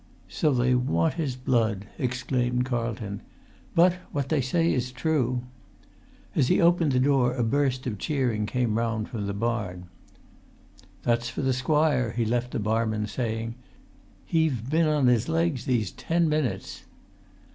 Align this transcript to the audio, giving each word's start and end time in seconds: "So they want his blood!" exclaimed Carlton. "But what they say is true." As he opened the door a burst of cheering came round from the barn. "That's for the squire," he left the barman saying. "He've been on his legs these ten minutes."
"So 0.29 0.51
they 0.51 0.73
want 0.73 1.13
his 1.13 1.35
blood!" 1.35 1.85
exclaimed 1.99 2.65
Carlton. 2.65 3.21
"But 3.75 3.97
what 4.11 4.29
they 4.29 4.41
say 4.41 4.73
is 4.73 4.91
true." 4.91 5.43
As 6.35 6.47
he 6.47 6.59
opened 6.59 6.93
the 6.93 6.99
door 6.99 7.35
a 7.35 7.43
burst 7.43 7.85
of 7.85 7.99
cheering 7.99 8.47
came 8.47 8.79
round 8.79 9.09
from 9.09 9.27
the 9.27 9.33
barn. 9.35 9.89
"That's 11.03 11.29
for 11.29 11.43
the 11.43 11.53
squire," 11.53 12.13
he 12.13 12.25
left 12.25 12.49
the 12.49 12.57
barman 12.59 13.05
saying. 13.05 13.53
"He've 14.25 14.67
been 14.67 14.87
on 14.87 15.05
his 15.05 15.29
legs 15.29 15.65
these 15.65 15.91
ten 15.91 16.27
minutes." 16.27 16.83